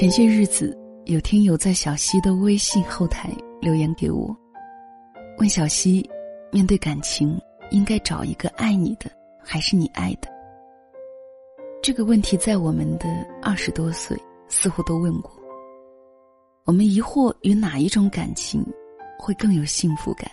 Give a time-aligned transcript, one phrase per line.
[0.00, 0.74] 前些日子，
[1.04, 4.34] 有听友在小溪的微信后台留言给我，
[5.36, 6.08] 问小溪：
[6.50, 7.38] 面对感情，
[7.70, 9.10] 应该找一个爱你的，
[9.44, 10.28] 还是你爱的？
[11.82, 13.06] 这个问题在我们的
[13.42, 14.16] 二十多岁
[14.48, 15.30] 似乎都问过。
[16.64, 18.64] 我们疑惑与哪一种感情
[19.18, 20.30] 会更有幸福感？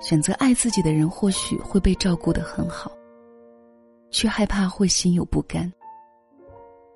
[0.00, 2.90] 选择爱自己的人，或许会被照顾得很好，
[4.10, 5.70] 却害怕会心有不甘；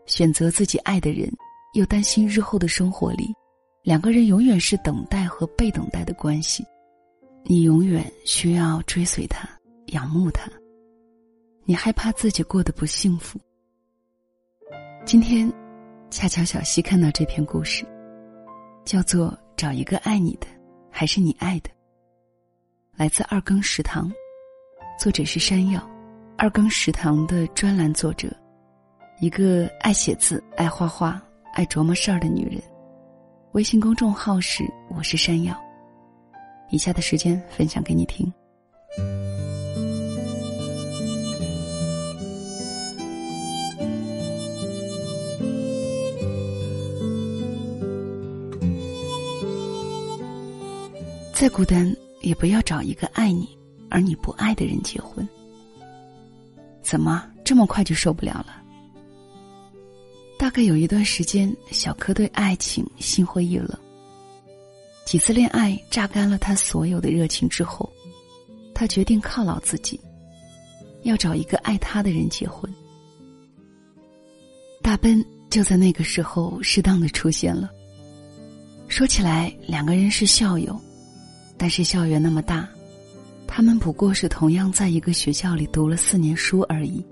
[0.07, 1.31] 选择自己爱的人，
[1.75, 3.33] 又担心日后的生活里，
[3.83, 6.65] 两个人永远是等待和被等待的关系，
[7.45, 9.48] 你永远需要追随他、
[9.89, 10.51] 仰慕他，
[11.65, 13.39] 你害怕自己过得不幸福。
[15.05, 15.53] 今天，
[16.11, 17.84] 恰巧小溪看到这篇故事，
[18.84, 20.47] 叫做“找一个爱你的，
[20.91, 21.71] 还是你爱的”。
[22.97, 24.11] 来自二更食堂，
[24.98, 25.87] 作者是山药，
[26.39, 28.34] 二更食堂的专栏作者，
[29.25, 31.19] 一个爱写字、爱画画、
[31.55, 32.62] 爱琢磨事儿的女人。
[33.53, 35.58] 微信公众号是我是山药。
[36.69, 38.31] 以下的时间分享给你听。
[51.33, 51.91] 再孤单。
[52.20, 53.47] 也不要找一个爱你
[53.91, 55.28] 而你不爱的人结婚。
[56.83, 58.64] 怎么这么快就受不了了？
[60.45, 63.70] 大概有一段时间，小柯对爱情心灰意冷。
[65.06, 67.91] 几次恋爱榨干了他所有的热情之后，
[68.75, 69.98] 他决定犒劳自己，
[71.05, 72.70] 要找一个爱他的人结婚。
[74.83, 77.70] 大奔就在那个时候适当的出现了。
[78.87, 80.78] 说起来，两个人是校友。
[81.56, 82.69] 但是校园那么大，
[83.47, 87.03] 他们不过是同样在一个学校里读了四年书而已。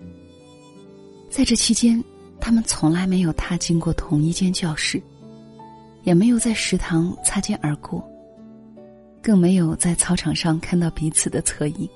[1.31, 2.05] 在这期间，
[2.45, 5.01] 他们从来没有踏进过同一间教室，
[6.03, 8.05] 也没有在食堂擦肩而过，
[9.23, 11.89] 更没有在操场上看到彼此的侧影。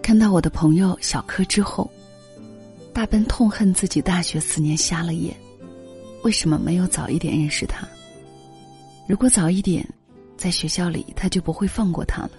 [0.00, 1.90] 看到我的朋友小柯之后，
[2.92, 5.36] 大奔痛恨自己大学四年瞎了眼，
[6.22, 7.88] 为什么没有早一点认识他？
[9.08, 9.84] 如果早一点。
[10.38, 12.32] 在学校里，他就不会放过他了。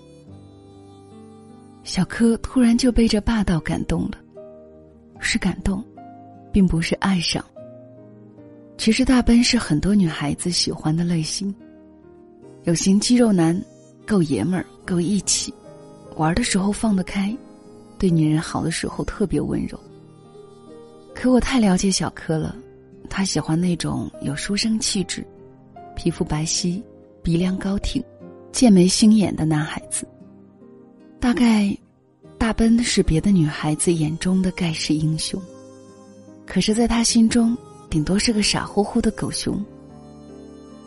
[1.83, 4.19] 小柯突然就被这霸道感动了，
[5.19, 5.83] 是感动，
[6.51, 7.43] 并不是爱上。
[8.77, 11.53] 其实大奔是很多女孩子喜欢的类型，
[12.63, 13.59] 有型肌肉男，
[14.05, 15.53] 够爷们儿，够义气，
[16.15, 17.35] 玩的时候放得开，
[17.97, 19.79] 对女人好的时候特别温柔。
[21.13, 22.55] 可我太了解小柯了，
[23.09, 25.25] 他喜欢那种有书生气质，
[25.95, 26.81] 皮肤白皙。
[27.23, 28.01] 鼻梁高挺、
[28.53, 30.07] 剑眉星眼的男孩子，
[31.19, 31.77] 大概
[32.37, 35.41] 大奔是别的女孩子眼中的盖世英雄，
[36.45, 37.57] 可是，在他心中，
[37.89, 39.63] 顶多是个傻乎乎的狗熊。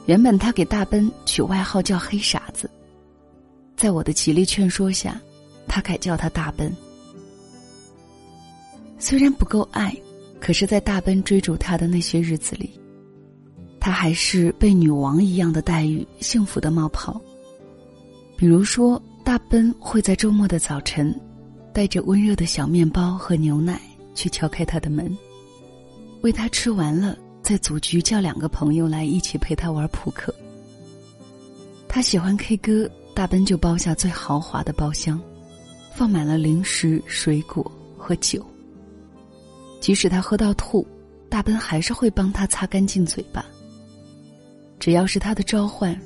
[0.06, 2.70] 原本他给大奔取外号叫“黑傻子”，
[3.76, 5.20] 在我的极力劝说下，
[5.66, 6.74] 他改叫他大奔。
[8.98, 9.94] 虽然不够爱，
[10.40, 12.70] 可是，在大奔追逐他的那些日子里。
[13.78, 17.20] 他还是被女王一样的待遇，幸福的冒泡。
[18.36, 21.18] 比如说，大奔会在周末的早晨，
[21.80, 23.80] 带着温热的小面包和牛奶
[24.14, 25.16] 去敲开他的门，
[26.20, 30.30] 喂他吃完了，再组局叫两个朋友来一起陪他玩扑克。
[31.88, 35.18] 他喜欢 K 歌，大奔就包下最豪华的包厢，
[35.94, 38.44] 放满了零食、水果和酒。
[39.80, 40.86] 即使他喝到吐，
[41.30, 43.42] 大奔还是会帮他擦干净嘴巴。
[44.78, 45.98] 只要是他的召唤，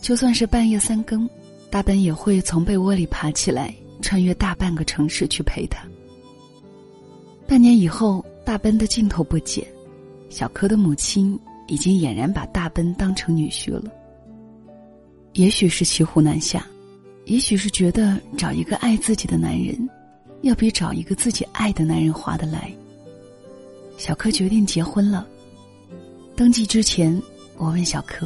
[0.00, 1.28] 就算是半夜三更，
[1.70, 5.86] 大奔也会从被窝里爬起来，穿越大半个城市去陪他。
[7.46, 9.66] 半年以后，大奔的劲头不减，
[10.28, 13.90] 小柯的母亲已经俨然把大奔当成女婿了。
[15.34, 16.66] 也许是骑虎难下，
[17.24, 19.88] 也许是觉得找一个爱自己的男人，
[20.42, 22.72] 要比找一个自己爱的男人划得来。
[23.96, 25.26] 小柯决定结婚了。
[26.36, 27.20] 登记之前。
[27.60, 28.24] 我问小柯：“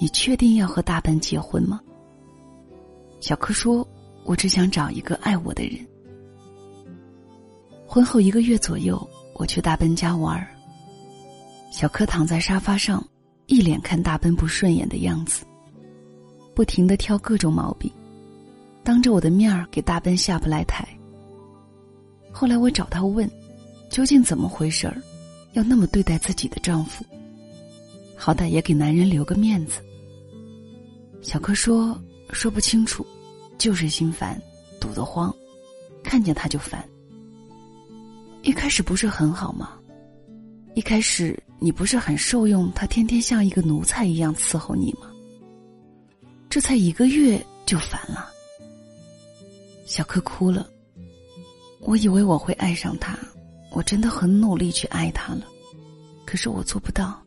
[0.00, 1.78] 你确定要和大奔结婚吗？”
[3.20, 3.86] 小柯说
[4.24, 5.86] ：“我只想找一个爱我的人。”
[7.86, 10.48] 婚后一个月左右，我去大奔家玩儿。
[11.70, 13.06] 小柯躺在沙发上，
[13.46, 15.44] 一脸看大奔不顺眼的样子，
[16.54, 17.90] 不停的挑各种毛病，
[18.82, 20.86] 当着我的面儿给大奔下不来台。
[22.32, 23.30] 后来我找他问
[23.90, 24.96] ：“究竟怎么回事儿？
[25.52, 27.04] 要那么对待自己的丈夫？”
[28.16, 29.80] 好歹也给男人留个面子。
[31.22, 32.00] 小柯说
[32.30, 33.06] ：“说不清楚，
[33.58, 34.40] 就是心烦，
[34.80, 35.34] 堵得慌，
[36.02, 36.86] 看见他就烦。
[38.42, 39.78] 一开始不是很好吗？
[40.74, 45.10] 一开始你不是很受用，他天天像一个奴才一样伺候你吗？
[46.50, 48.28] 这才一个月就烦了。
[49.86, 50.68] 小柯哭了。
[51.80, 53.18] 我以为我会爱上他，
[53.70, 55.46] 我真的很努力去爱他了，
[56.24, 57.22] 可是我做不到。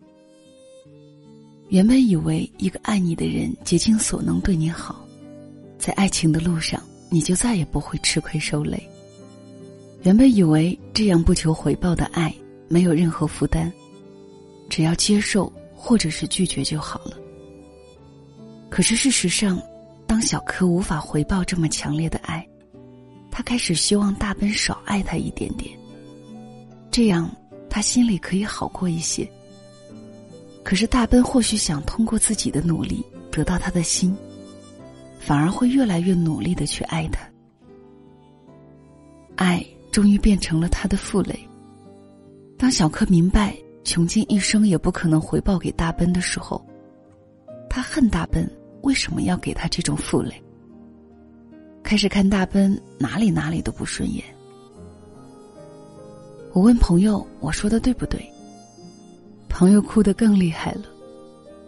[1.69, 5.06] 原本以为一个爱你的人竭尽所能对你好，
[5.77, 8.81] 在爱情的路上你就再也不会吃亏受累。
[10.03, 12.33] 原本以为这样不求回报的爱
[12.68, 13.71] 没有任何负担，
[14.69, 17.18] 只要接受或者是拒绝就好了。
[18.69, 19.62] 可是事实上，
[20.06, 22.45] 当小柯无法回报这么强烈的爱。
[23.31, 25.77] 他开始希望大奔少爱他一点点，
[26.89, 27.30] 这样
[27.69, 29.30] 他心里可以好过一些。
[30.63, 34.15] 可是大奔或许想通过自己的努力得到他的心，
[35.27, 37.19] 反而会越来越努力的去爱他。
[39.35, 41.38] 爱终于变成了他的负累。
[42.57, 43.53] 当小柯明白
[43.83, 46.65] 穷尽一生也不可能回报给大奔的时候，
[47.69, 48.50] 他恨大奔
[48.83, 50.41] 为什么要给他这种负累。
[51.83, 54.23] 开始看大奔哪里哪里都不顺眼。
[56.53, 58.25] 我问朋友：“我说的对不对？”
[59.50, 60.83] 朋友哭得更厉害了。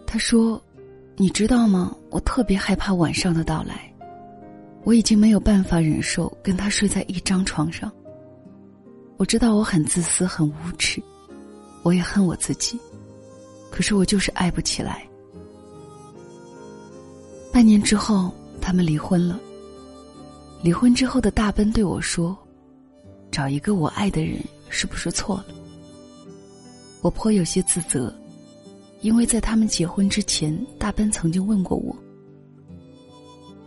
[0.06, 0.58] 他说
[1.16, 1.94] ：“你知道吗？
[2.10, 3.90] 我特别害怕晚上的到来。
[4.84, 7.90] 我已经没有办法忍受跟他睡在一张床上。
[9.18, 11.02] 我知道我很自私，很无耻，
[11.82, 12.78] 我也恨我自己。
[13.70, 15.06] 可是我就是爱不起来。”
[17.52, 19.38] 半年之后，他们离婚了。
[20.62, 22.36] 离婚之后的大奔对我说
[23.30, 25.46] ：“找一个我爱的人是不是错了？”
[27.02, 28.14] 我颇有些自责，
[29.00, 31.96] 因为在他们结婚之前，大奔曾经问过我：“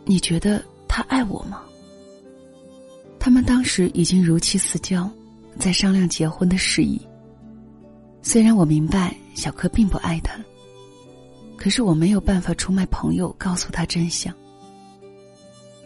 [0.06, 1.64] 你觉得他爱我吗？”
[3.20, 5.10] 他们当时已经如漆似胶，
[5.58, 7.02] 在商量结婚的事宜。
[8.22, 10.40] 虽然我明白小柯并不爱他，
[11.58, 14.34] 可是我没有办法出卖朋友，告诉他真相。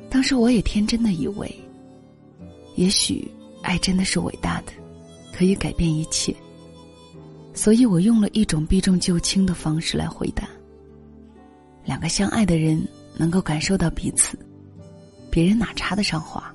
[0.09, 1.53] 当时我也天真的以为，
[2.75, 3.29] 也许
[3.61, 4.73] 爱真的是伟大的，
[5.31, 6.35] 可以改变一切。
[7.57, 10.47] 所以我用了一种避重就轻的方式来回答。
[11.83, 12.81] 两个相爱的人
[13.15, 14.37] 能够感受到彼此，
[15.31, 16.53] 别人哪插得上话？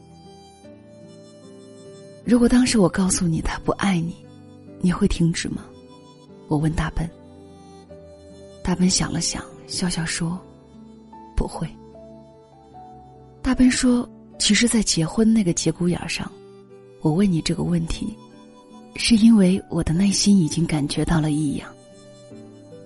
[2.25, 4.15] 如果当时我告诉你他不爱你，
[4.81, 5.65] 你会停止吗？
[6.47, 7.09] 我问大奔。
[8.63, 10.41] 大奔想了想，笑笑说
[11.37, 11.69] ：“不会。”
[13.43, 14.09] 大奔说
[14.39, 16.31] ：“其实，在结婚那个节骨眼上，
[17.01, 18.17] 我问你这个问题，
[18.95, 21.69] 是因为我的内心已经感觉到了异样。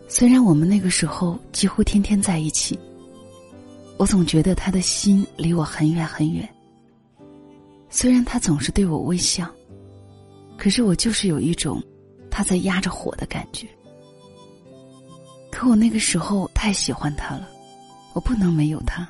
[0.09, 2.79] 虽然我们那个时候几乎天天在一起，
[3.97, 6.49] 我总觉得他的心离我很远很远。
[7.91, 9.51] 虽然他总是对我微笑，
[10.57, 11.83] 可是我就是有一种
[12.31, 13.67] 他在压着火的感觉。
[15.51, 17.49] 可我那个时候太喜欢他了，
[18.13, 19.09] 我不能没有他。”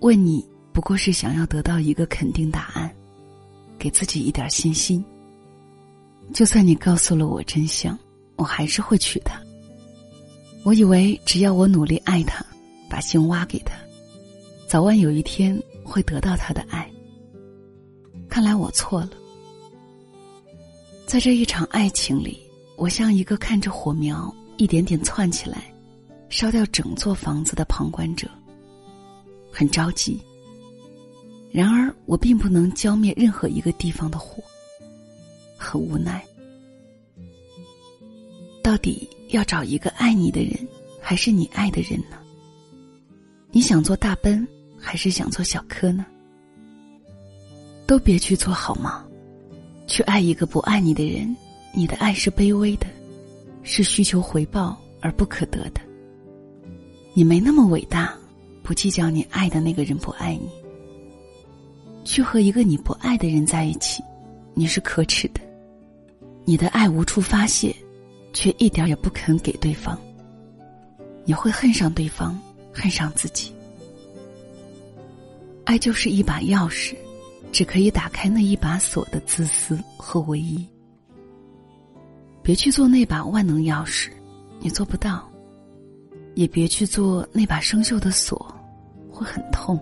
[0.00, 2.94] 问你不过是想要得到一个肯定答案，
[3.78, 5.02] 给自己一点信心。
[6.32, 7.98] 就算你告诉了我真相，
[8.36, 9.40] 我还是会娶她。
[10.64, 12.44] 我以为只要我努力爱她，
[12.88, 13.74] 把心挖给她，
[14.66, 16.90] 早晚有一天会得到她的爱。
[18.28, 19.10] 看来我错了。
[21.06, 22.40] 在这一场爱情里，
[22.76, 25.72] 我像一个看着火苗一点点窜起来，
[26.30, 28.28] 烧掉整座房子的旁观者。
[29.52, 30.20] 很着急，
[31.52, 34.42] 然而我并不能浇灭任何一个地方的火。
[35.64, 36.22] 很无奈，
[38.62, 40.52] 到底要找一个爱你的人，
[41.00, 42.18] 还是你爱的人呢？
[43.50, 44.46] 你想做大奔，
[44.78, 46.04] 还是想做小柯呢？
[47.86, 49.04] 都别去做好吗？
[49.86, 51.34] 去爱一个不爱你的人，
[51.72, 52.86] 你的爱是卑微的，
[53.62, 55.80] 是需求回报而不可得的。
[57.14, 58.14] 你没那么伟大。
[58.66, 60.48] 不计较你爱的那个人不爱你，
[62.02, 64.02] 去和一个你不爱的人在一起，
[64.54, 65.40] 你是可耻的。
[66.44, 67.74] 你的爱无处发泄，
[68.32, 69.98] 却一点也不肯给对方。
[71.24, 72.38] 你会恨上对方，
[72.72, 73.54] 恨上自己。
[75.64, 76.94] 爱就是一把钥匙，
[77.50, 80.66] 只可以打开那一把锁的自私和唯一。
[82.42, 84.10] 别去做那把万能钥匙，
[84.60, 85.26] 你做不到。
[86.34, 88.54] 也别去做那把生锈的锁，
[89.08, 89.80] 会很痛。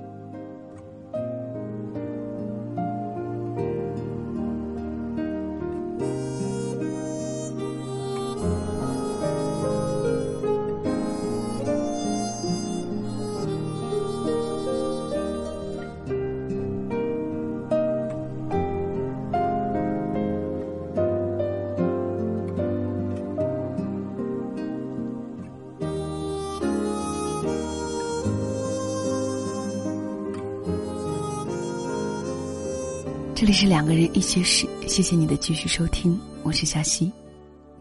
[33.52, 37.12] 这是两个人一些事，谢谢你的继续收听，我是小溪，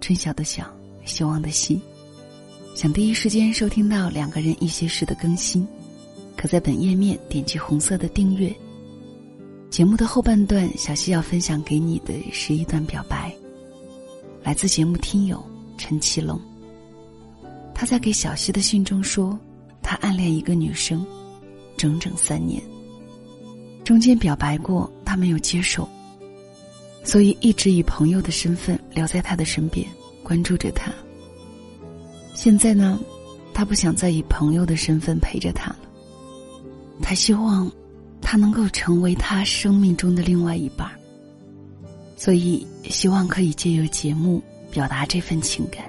[0.01, 0.69] 春晓的晓，
[1.05, 1.79] 希望的希。
[2.75, 5.65] 想第一时间收听到两个人一些事的更新，
[6.35, 8.53] 可在本页面点击红色的订阅。
[9.69, 13.33] 节目的后半段，小溪要分享给你的是一段表白，
[14.43, 15.41] 来自节目听友
[15.77, 16.37] 陈奇龙。
[17.73, 19.39] 他在给小溪的信中说，
[19.81, 21.05] 他暗恋一个女生，
[21.77, 22.61] 整整三年。
[23.91, 25.85] 中间表白过，他没有接受，
[27.03, 29.85] 所以一直以朋友的身份留在他的身边，
[30.23, 30.89] 关注着他。
[32.33, 32.97] 现在呢，
[33.53, 35.79] 他不想再以朋友的身份陪着他了。
[37.01, 37.69] 他希望，
[38.21, 40.89] 他能够成为他生命中的另外一半
[42.15, 45.83] 所以希望可以借由节目表达这份情感。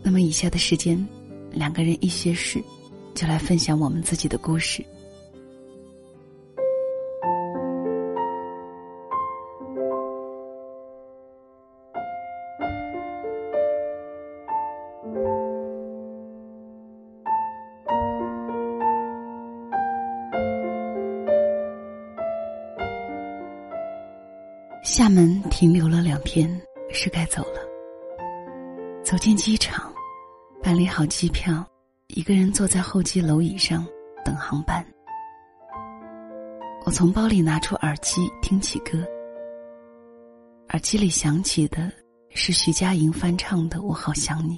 [0.00, 1.04] 那么，以下的时间，
[1.50, 2.62] 两个人一些事，
[3.16, 4.84] 就来分享我们自己的故事。
[24.96, 26.48] 厦门停留了两天，
[26.92, 27.58] 是该走了。
[29.02, 29.92] 走进机场，
[30.62, 31.66] 办理好机票，
[32.06, 33.84] 一个人坐在候机楼椅上
[34.24, 34.86] 等航班。
[36.86, 39.04] 我从包里拿出耳机听起歌，
[40.68, 41.92] 耳机里响起的
[42.30, 44.56] 是徐佳莹翻唱的《我好想你》。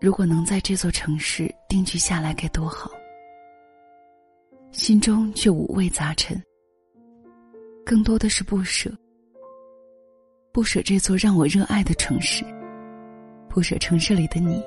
[0.00, 2.90] 如果能在这座城市定居下来该多好，
[4.72, 6.36] 心中却五味杂陈。
[7.90, 8.88] 更多的是不舍，
[10.52, 12.44] 不舍这座让我热爱的城市，
[13.48, 14.62] 不舍城市里的你。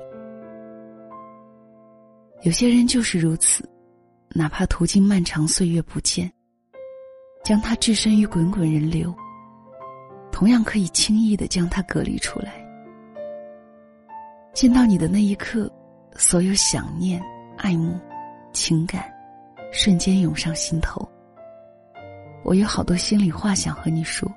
[2.42, 3.66] 有些人就是如此，
[4.34, 6.30] 哪怕途经漫长岁月不见，
[7.42, 9.10] 将他置身于滚滚人流，
[10.30, 12.52] 同样可以轻易的将他隔离出来。
[14.52, 15.72] 见到你的那一刻，
[16.14, 17.22] 所有想念、
[17.56, 17.98] 爱慕、
[18.52, 19.10] 情感，
[19.72, 21.10] 瞬间涌上心头。
[22.44, 24.30] 我有好多心里话想和你说，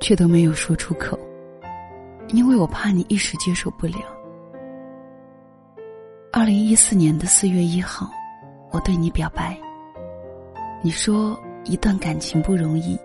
[0.00, 1.16] 却都没有说出口，
[2.30, 3.96] 因为我怕你一时接受不了。
[6.32, 8.10] 二零一四年的四月一号，
[8.72, 9.56] 我对你表白。
[10.82, 12.98] 你说一段感情不容易，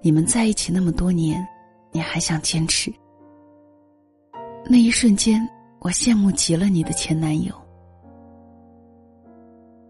[0.00, 1.46] 你们在一起那么多年，
[1.92, 2.90] 你还想坚持？
[4.64, 5.46] 那一瞬间，
[5.80, 7.54] 我羡慕极了你的前男友。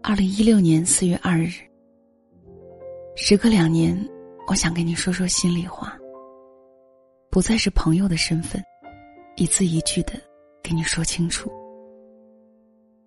[0.03, 1.72] 二零一六年四月二日。
[3.15, 3.95] 时隔两年，
[4.47, 5.95] 我想跟你说说心里话。
[7.29, 8.59] 不再是朋友的身份，
[9.35, 10.13] 一字一句的
[10.63, 11.51] 跟你说清楚。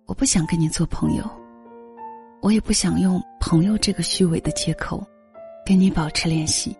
[0.05, 1.23] 我不想跟你做朋友，
[2.41, 5.05] 我也不想用朋友这个虚伪的借口
[5.65, 6.73] 跟你保持联系。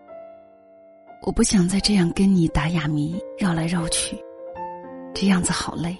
[1.24, 4.18] 我不想再这样跟你打哑谜，绕来绕去，
[5.14, 5.98] 这样子好累。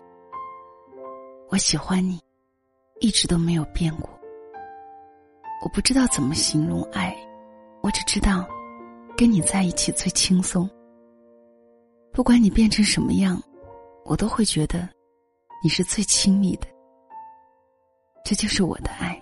[1.50, 2.18] 我喜欢你，
[3.02, 4.17] 一直都没有变过。
[5.62, 7.16] 我不知道怎么形容爱，
[7.82, 8.48] 我只知道，
[9.18, 10.70] 跟你在一起最轻松。
[12.14, 13.42] 不管你变成什么样，
[14.06, 14.88] 我都会觉得，
[15.64, 16.68] 你是最亲密的。
[18.24, 19.22] 这就是我的爱。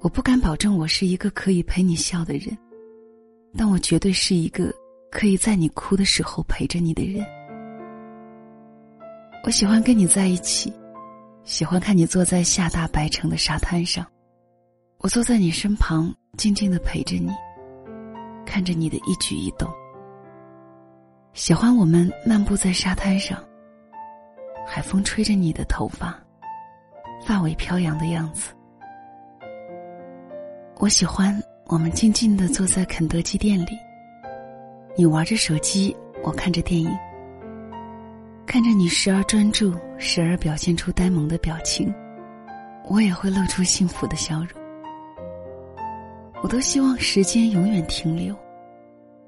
[0.00, 2.56] 我不敢保证我是一个可以陪你笑的人，
[3.56, 4.72] 但我绝对是一个
[5.10, 7.24] 可以在你哭的时候陪着你的人。
[9.44, 10.72] 我喜欢跟你在一起。
[11.44, 14.04] 喜欢看你坐在厦大白城的沙滩上，
[14.98, 17.30] 我坐在你身旁，静静的陪着你，
[18.46, 19.70] 看着你的一举一动。
[21.34, 23.38] 喜欢我们漫步在沙滩上，
[24.66, 26.18] 海风吹着你的头发，
[27.26, 28.54] 发尾飘扬的样子。
[30.78, 33.78] 我喜欢我们静静的坐在肯德基店里，
[34.96, 36.90] 你玩着手机，我看着电影。
[38.46, 41.92] 看着你时而专注，时而表现出呆萌的表情，
[42.88, 44.48] 我也会露出幸福的笑容。
[46.42, 48.36] 我都希望时间永远停留，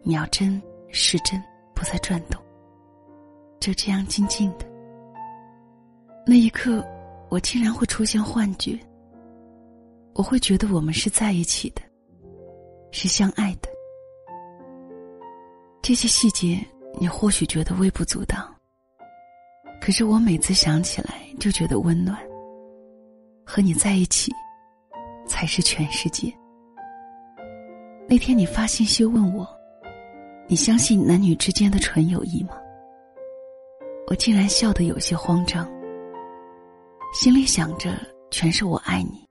[0.02, 1.42] 秒针、时针
[1.74, 2.40] 不再转动，
[3.58, 4.66] 就这样静静的。
[6.26, 6.84] 那一刻，
[7.28, 8.78] 我竟然会出现幻觉。
[10.14, 11.82] 我会觉得我们是在一起的，
[12.90, 13.68] 是相爱的。
[15.82, 16.64] 这些细节，
[16.98, 18.55] 你或许觉得微不足道。
[19.80, 22.18] 可是我每次想起来就觉得温暖。
[23.48, 24.32] 和你在一起，
[25.26, 26.32] 才是全世界。
[28.08, 29.46] 那天你发信息问我，
[30.48, 32.56] 你相信男女之间的纯友谊吗？
[34.08, 35.64] 我竟然笑得有些慌张，
[37.14, 37.92] 心里想着
[38.30, 39.24] 全是我爱你，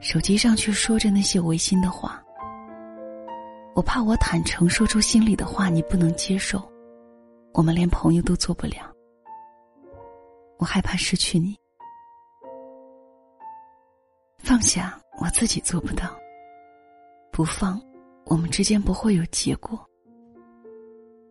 [0.00, 2.22] 手机上却说着那些违心的话。
[3.74, 6.62] 我怕我坦诚说出心里的话，你不能接受，
[7.54, 8.94] 我们连朋友都做不了。
[10.58, 11.56] 我害怕失去你，
[14.38, 16.10] 放下我自己做不到，
[17.30, 17.80] 不放，
[18.26, 19.78] 我们之间不会有结果。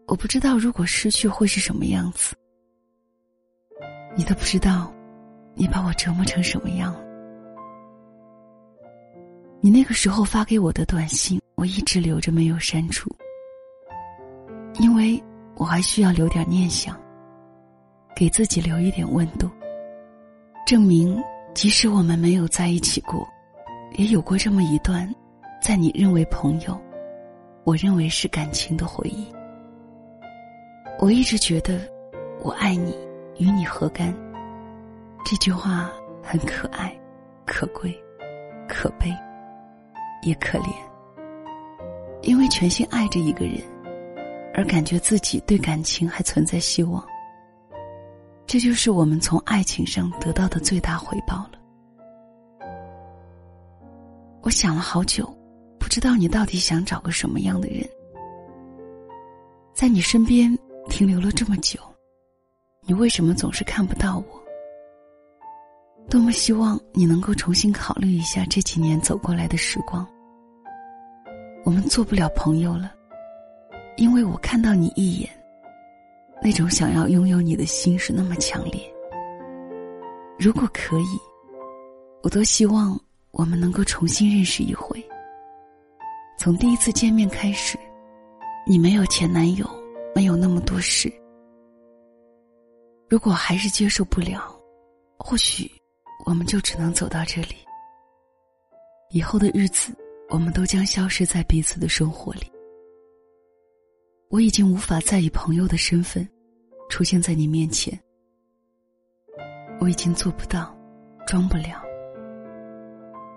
[0.08, 2.34] 我不知道如果失去会是什么样子，
[4.16, 4.94] 你都不知道，
[5.56, 7.06] 你把我折磨成什么样了。
[9.60, 13.14] 你那个时候发给我的短信，我一直留着没有删除，
[14.80, 15.22] 因为
[15.56, 16.98] 我还需要留点念想，
[18.18, 19.48] 给自己留一点温度，
[20.66, 23.28] 证明即使我们没有在一起过，
[23.92, 25.08] 也有过这么一段，
[25.62, 26.76] 在你认为朋友，
[27.64, 29.28] 我认为是感情的回忆。
[30.98, 31.80] 我一直觉得，
[32.42, 32.98] 我爱你，
[33.38, 34.12] 与你何干？
[35.24, 35.88] 这句话
[36.24, 36.92] 很可爱，
[37.46, 37.96] 可贵，
[38.68, 39.14] 可悲。
[40.24, 40.74] 也可怜，
[42.24, 43.62] 因为全心爱着一个人，
[44.56, 47.06] 而感觉自己对感情还存在希望。
[48.48, 51.60] 这就是我们从爱情上得到的最大回报了。
[54.42, 55.28] 我想了好久，
[55.78, 57.86] 不知道你到底想找个什么样的人，
[59.74, 61.78] 在你身边停留了这么久，
[62.86, 64.44] 你为什么总是看不到我？
[66.10, 70.08] 多么希望你能够重新考虑一下这几年走过来的时光。
[71.66, 72.94] 我们做不了朋友了，
[73.98, 75.30] 因为我看到你一眼，
[76.42, 78.82] 那种想要拥有你的心是那么强烈。
[80.40, 81.20] 如果可以，
[82.24, 83.00] 我多希望
[83.32, 85.04] 我们能够重新认识一回。
[86.38, 87.78] 从第一次见面开始，
[88.66, 89.68] 你没有前男友，
[90.14, 91.12] 没有那么多事。
[93.10, 94.56] 如果还是接受不了，
[95.18, 95.72] 或许。
[96.26, 97.56] 我们就只能走到这里。
[99.12, 99.96] 以后的日子，
[100.30, 102.52] 我们都将消失在彼此的生活里。
[104.30, 106.28] 我已经无法再以朋友的身份
[106.90, 107.98] 出现在你面前。
[109.80, 110.76] 我已经做不到，
[111.26, 111.82] 装不了。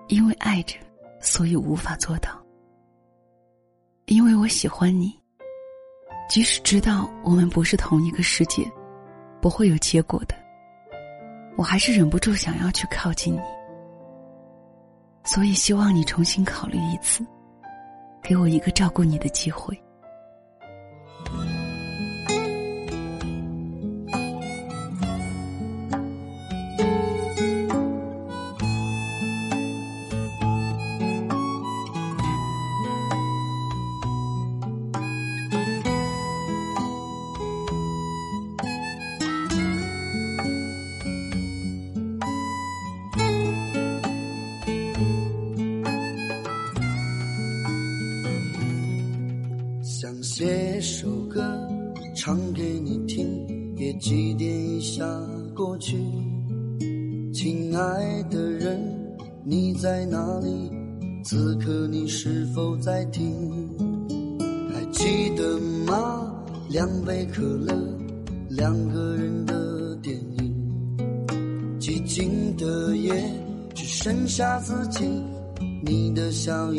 [0.09, 0.77] 因为爱着，
[1.21, 2.31] 所以无法做到。
[4.07, 5.17] 因为我喜欢你，
[6.29, 8.69] 即使知道我们不是同一个世界，
[9.41, 10.35] 不会有结果的。
[11.57, 13.41] 我还是忍不住想要去靠近你，
[15.25, 17.25] 所以希望你重新考虑一次，
[18.21, 19.81] 给我一个照顾你的机会。
[50.01, 51.43] 想写首歌
[52.17, 53.29] 唱给你听，
[53.77, 55.05] 也祭奠一下
[55.55, 55.99] 过去。
[57.35, 58.81] 亲爱的人，
[59.45, 60.71] 你在哪里？
[61.23, 63.31] 此刻你是否在听？
[64.73, 66.35] 还记得吗？
[66.71, 67.75] 两杯可乐，
[68.49, 71.79] 两个人的电影。
[71.79, 73.23] 寂静的夜，
[73.75, 75.05] 只剩下自己，
[75.85, 76.79] 你的笑依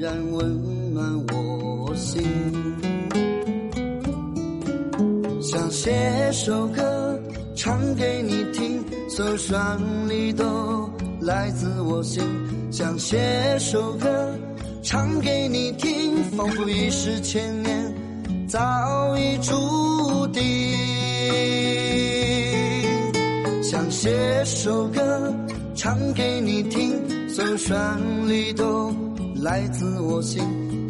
[0.00, 0.58] 然温
[0.92, 2.22] 暖我心。
[5.40, 7.20] 想写首歌
[7.56, 9.58] 唱给你听，所有旋
[10.08, 12.22] 律都来自我心。
[12.70, 14.08] 想写首歌
[14.82, 17.94] 唱给你听，仿佛一世千年
[18.46, 20.42] 早已注定。
[23.62, 25.34] 想写首歌
[25.74, 26.92] 唱给你听，
[27.28, 27.76] 所有旋
[28.28, 28.94] 律都
[29.36, 30.42] 来自我心。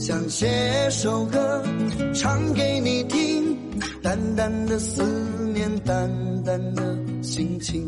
[0.05, 1.65] 想写首歌
[2.13, 3.57] 唱给你听。
[4.03, 5.01] 淡淡的思
[5.55, 6.11] 念，淡
[6.43, 7.87] 淡的心情。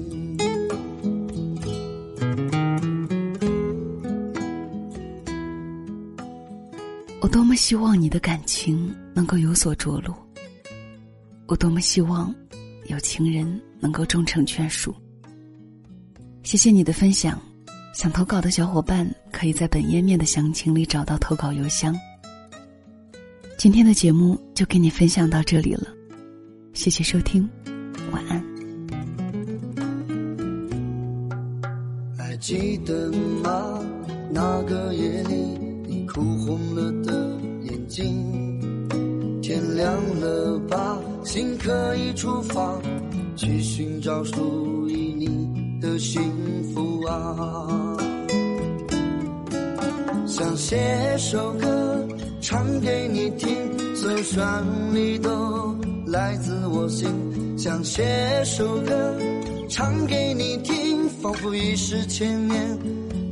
[7.21, 10.17] 我多么希望你的感情能够有所着落。
[11.49, 12.33] 我多么希望
[12.87, 14.95] 有情人能够终成眷属。
[16.45, 17.43] 谢谢你的分享，
[17.95, 21.95] 想投稿的小伙伴可以在本页面的详情里找到投稿邮箱。
[23.57, 25.87] 今天的节目就给你分享到这里了。
[26.73, 27.49] 谢谢收听，
[28.11, 28.45] 晚安。
[32.19, 33.13] 还记得
[33.45, 33.81] 吗？
[34.29, 35.35] 那个夜里，
[35.87, 38.61] 你哭红了的眼睛。
[39.41, 42.77] 天亮了吧，心可以出发，
[43.37, 46.21] 去寻找属于你的幸
[46.75, 47.84] 福啊。
[50.37, 52.09] 想写首歌
[52.41, 53.49] 唱给你听，
[53.95, 54.45] 所有旋
[54.93, 55.77] 律都
[56.09, 57.09] 来自我心。
[57.57, 58.03] 想写
[58.45, 59.17] 首歌
[59.71, 62.79] 唱给你听，仿佛一世千年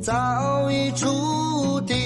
[0.00, 1.96] 早已注定。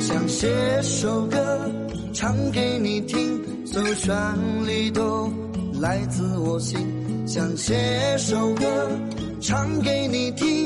[0.00, 1.70] 想写首歌
[2.12, 4.12] 唱给你听，所有旋
[4.66, 5.32] 律都
[5.80, 6.84] 来自我心。
[7.28, 8.90] 想写首歌
[9.40, 10.65] 唱给你听。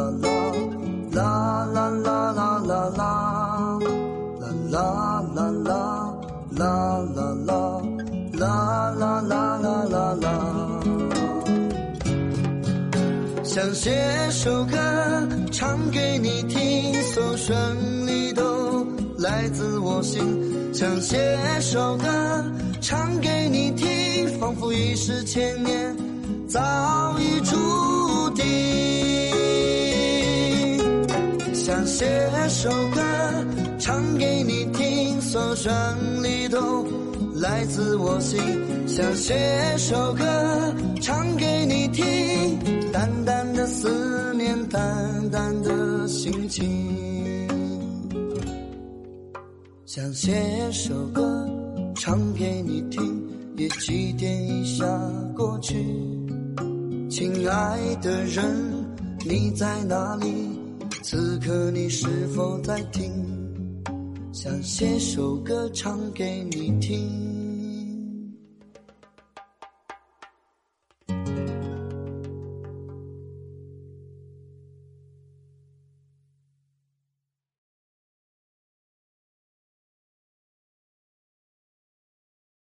[13.53, 13.91] 想写
[14.29, 14.77] 首歌
[15.51, 17.53] 唱给你听，所有旋
[18.07, 18.87] 律都
[19.17, 20.23] 来自我心。
[20.73, 22.05] 想写首歌
[22.79, 25.93] 唱给你听，仿佛一世千年
[26.47, 26.61] 早
[27.19, 28.45] 已注定。
[31.53, 32.07] 想写
[32.47, 33.01] 首歌
[33.77, 35.73] 唱给你听，所有旋
[36.23, 36.85] 律都
[37.35, 38.39] 来自我心。
[38.87, 39.35] 想写
[39.77, 40.23] 首歌
[49.93, 51.21] 想写首歌
[51.97, 53.21] 唱给你听，
[53.57, 54.85] 也祭奠一下
[55.35, 55.75] 过去。
[57.09, 58.45] 亲爱的人，
[59.27, 60.33] 你在哪里？
[61.03, 63.11] 此刻你是否在听？
[64.31, 67.30] 想写首歌唱给你听。